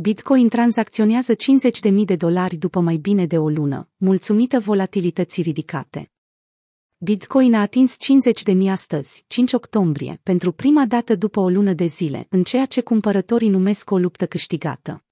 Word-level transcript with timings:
Bitcoin 0.00 0.48
tranzacționează 0.48 1.34
50.000 1.34 2.04
de 2.04 2.16
dolari 2.16 2.56
după 2.56 2.80
mai 2.80 2.96
bine 2.96 3.26
de 3.26 3.38
o 3.38 3.48
lună, 3.48 3.88
mulțumită 3.96 4.58
volatilității 4.58 5.42
ridicate. 5.42 6.10
Bitcoin 6.96 7.54
a 7.54 7.60
atins 7.60 7.96
50.000 8.54 8.70
astăzi, 8.70 9.24
5 9.26 9.52
octombrie, 9.52 10.20
pentru 10.22 10.52
prima 10.52 10.86
dată 10.86 11.14
după 11.14 11.40
o 11.40 11.48
lună 11.48 11.72
de 11.72 11.84
zile, 11.84 12.26
în 12.30 12.42
ceea 12.42 12.66
ce 12.66 12.80
cumpărătorii 12.80 13.48
numesc 13.48 13.90
o 13.90 13.98
luptă 13.98 14.26
câștigată. 14.26 15.04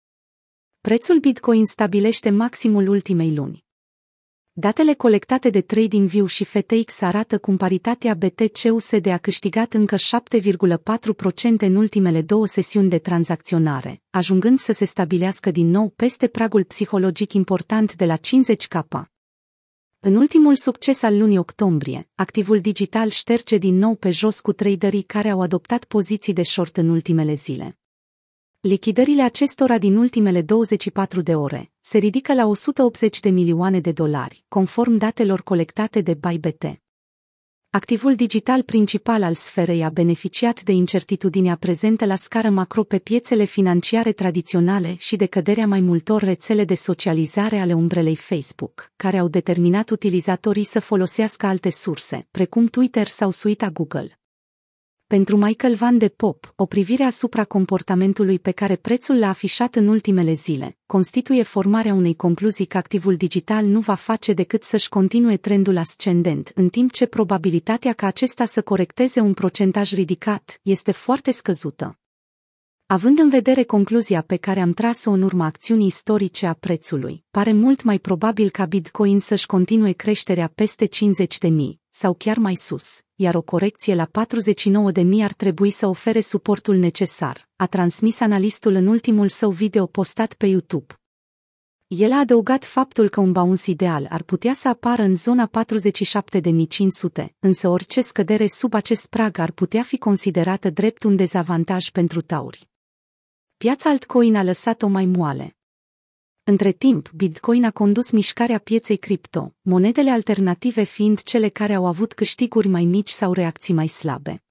Prețul 0.81 1.19
Bitcoin 1.19 1.65
stabilește 1.65 2.31
maximul 2.31 2.89
ultimei 2.89 3.35
luni. 3.35 3.66
Datele 4.59 4.95
colectate 4.95 5.51
de 5.51 5.61
TradingView 5.61 6.27
și 6.27 6.45
FTX 6.45 7.01
arată 7.01 7.39
cum 7.39 7.57
paritatea 7.57 8.15
BTC-USD 8.15 9.07
a 9.07 9.19
câștigat 9.19 9.75
încă 9.75 9.97
7,4% 9.97 10.01
în 11.59 11.75
ultimele 11.75 12.23
două 12.23 12.47
sesiuni 12.47 12.89
de 12.89 12.99
tranzacționare, 12.99 14.03
ajungând 14.11 14.59
să 14.59 14.73
se 14.73 14.85
stabilească 14.85 15.51
din 15.51 15.71
nou 15.71 15.89
peste 15.89 16.27
pragul 16.27 16.65
psihologic 16.65 17.33
important 17.33 17.97
de 17.97 18.05
la 18.05 18.17
50K. 18.17 19.03
În 20.01 20.17
ultimul 20.17 20.55
succes 20.55 21.03
al 21.03 21.19
lunii 21.19 21.39
octombrie, 21.39 22.09
activul 22.15 22.61
digital 22.61 23.09
șterge 23.09 23.57
din 23.57 23.75
nou 23.75 23.95
pe 23.95 24.11
jos 24.11 24.41
cu 24.41 24.53
traderii 24.53 25.03
care 25.03 25.29
au 25.29 25.41
adoptat 25.41 25.85
poziții 25.85 26.33
de 26.33 26.43
short 26.43 26.77
în 26.77 26.89
ultimele 26.89 27.35
zile. 27.35 27.79
Lichidările 28.67 29.23
acestora 29.23 29.79
din 29.79 29.97
ultimele 29.97 30.43
24 30.43 31.21
de 31.21 31.35
ore 31.35 31.73
se 31.81 31.99
ridică 31.99 32.35
la 32.35 32.47
180 32.47 33.21
de 33.21 33.29
milioane 33.29 33.81
de 33.81 33.93
dolari, 33.93 34.45
conform 34.49 34.97
datelor 34.97 35.43
colectate 35.43 36.01
de 36.01 36.15
ByBT. 36.15 36.65
Activul 37.71 38.15
digital 38.15 38.63
principal 38.63 39.23
al 39.23 39.35
sferei 39.35 39.85
a 39.85 39.89
beneficiat 39.89 40.63
de 40.63 40.73
incertitudinea 40.73 41.57
prezentă 41.57 42.05
la 42.05 42.17
scară 42.17 42.51
macro 42.51 42.83
pe 42.83 42.99
piețele 42.99 43.45
financiare 43.45 44.13
tradiționale 44.13 44.95
și 44.99 45.17
de 45.17 45.27
căderea 45.27 45.67
mai 45.67 45.81
multor 45.81 46.23
rețele 46.23 46.65
de 46.65 46.75
socializare 46.75 47.59
ale 47.59 47.73
umbrelei 47.73 48.17
Facebook, 48.17 48.93
care 48.97 49.19
au 49.19 49.29
determinat 49.29 49.91
utilizatorii 49.91 50.65
să 50.65 50.81
folosească 50.81 51.47
alte 51.47 51.71
surse, 51.71 52.27
precum 52.31 52.67
Twitter 52.67 53.07
sau 53.07 53.31
suita 53.31 53.69
Google. 53.71 54.19
Pentru 55.09 55.37
Michael 55.37 55.75
Van 55.75 55.99
de 55.99 56.09
Pop, 56.09 56.53
o 56.57 56.67
privire 56.67 57.03
asupra 57.03 57.45
comportamentului 57.45 58.39
pe 58.39 58.51
care 58.51 58.77
prețul 58.77 59.19
l-a 59.19 59.29
afișat 59.29 59.75
în 59.75 59.89
ultimele 59.89 60.33
zile, 60.33 60.77
constituie 60.87 61.43
formarea 61.43 61.95
unei 61.95 62.15
concluzii 62.15 62.67
că 62.67 62.77
activul 62.77 63.17
digital 63.17 63.65
nu 63.65 63.81
va 63.81 63.95
face 63.95 64.33
decât 64.33 64.63
să-și 64.63 64.89
continue 64.89 65.37
trendul 65.37 65.77
ascendent, 65.77 66.53
în 66.55 66.69
timp 66.69 66.93
ce 66.93 67.07
probabilitatea 67.07 67.93
ca 67.93 68.07
acesta 68.07 68.45
să 68.45 68.63
corecteze 68.63 69.21
un 69.21 69.35
procentaj 69.35 69.93
ridicat 69.93 70.61
este 70.63 70.93
foarte 70.93 71.31
scăzută. 71.31 71.99
Având 72.89 73.19
în 73.19 73.29
vedere 73.29 73.63
concluzia 73.63 74.23
pe 74.23 74.37
care 74.37 74.61
am 74.61 74.73
tras-o 74.73 75.11
în 75.11 75.23
urma 75.23 75.45
acțiunii 75.45 75.87
istorice 75.87 76.47
a 76.47 76.53
prețului, 76.53 77.25
pare 77.31 77.53
mult 77.53 77.83
mai 77.83 77.99
probabil 77.99 78.51
ca 78.51 78.65
Bitcoin 78.65 79.21
să-și 79.21 79.47
continue 79.47 79.93
creșterea 79.93 80.53
peste 80.55 80.85
50 80.85 81.39
de 81.39 81.49
mii, 81.49 81.81
sau 81.91 82.15
chiar 82.15 82.37
mai 82.37 82.55
sus, 82.55 83.01
iar 83.15 83.35
o 83.35 83.43
corecție 83.43 83.95
la 83.95 84.05
49 84.05 84.91
de 84.91 85.01
mii 85.01 85.23
ar 85.23 85.33
trebui 85.33 85.71
să 85.71 85.87
ofere 85.87 86.21
suportul 86.21 86.77
necesar, 86.77 87.49
a 87.57 87.67
transmis 87.67 88.21
analistul 88.21 88.75
în 88.75 88.87
ultimul 88.87 89.29
său 89.29 89.51
video 89.51 89.87
postat 89.87 90.35
pe 90.35 90.47
YouTube. 90.47 90.95
El 91.87 92.13
a 92.13 92.19
adăugat 92.19 92.65
faptul 92.65 93.09
că 93.09 93.21
un 93.21 93.33
bounce 93.33 93.71
ideal 93.71 94.07
ar 94.11 94.23
putea 94.23 94.53
să 94.53 94.69
apară 94.69 95.03
în 95.03 95.15
zona 95.15 95.51
47.500, 97.21 97.27
însă 97.39 97.69
orice 97.69 98.01
scădere 98.01 98.47
sub 98.47 98.75
acest 98.75 99.07
prag 99.07 99.39
ar 99.39 99.51
putea 99.51 99.83
fi 99.83 99.99
considerată 99.99 100.71
drept 100.71 101.03
un 101.03 101.17
dezavantaj 101.17 101.91
pentru 101.91 102.21
tauri. 102.21 102.69
Piața 103.59 103.91
altcoin 103.91 104.37
a 104.37 104.43
lăsat-o 104.43 104.87
mai 104.87 105.05
moale. 105.05 105.57
Între 106.45 106.73
timp, 106.73 107.11
Bitcoin 107.15 107.65
a 107.65 107.71
condus 107.71 108.11
mișcarea 108.11 108.59
pieței 108.59 108.97
cripto, 108.97 109.55
monedele 109.61 110.11
alternative 110.11 110.83
fiind 110.83 111.23
cele 111.23 111.49
care 111.49 111.75
au 111.75 111.87
avut 111.87 112.13
câștiguri 112.13 112.69
mai 112.69 112.85
mici 112.85 113.09
sau 113.09 113.33
reacții 113.33 113.75
mai 113.75 113.87
slabe. 113.87 114.45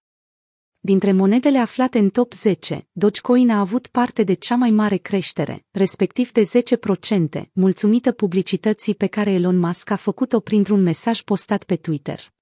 Dintre 0.79 1.11
monedele 1.11 1.57
aflate 1.57 1.99
în 1.99 2.09
top 2.09 2.33
10, 2.33 2.87
Dogecoin 2.91 3.49
a 3.49 3.59
avut 3.59 3.87
parte 3.87 4.23
de 4.23 4.33
cea 4.33 4.55
mai 4.55 4.71
mare 4.71 4.97
creștere, 4.97 5.65
respectiv 5.71 6.31
de 6.31 6.49
10%, 7.39 7.49
mulțumită 7.51 8.11
publicității 8.11 8.95
pe 8.95 9.07
care 9.07 9.31
Elon 9.31 9.57
Musk 9.57 9.89
a 9.89 9.95
făcut-o 9.95 10.39
printr-un 10.39 10.81
mesaj 10.81 11.21
postat 11.21 11.63
pe 11.63 11.75
Twitter. 11.75 12.34